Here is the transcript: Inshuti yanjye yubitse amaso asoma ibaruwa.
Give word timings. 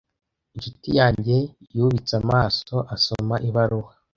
Inshuti 0.55 0.87
yanjye 0.99 1.37
yubitse 1.75 2.13
amaso 2.21 2.75
asoma 2.95 3.35
ibaruwa. 3.47 3.91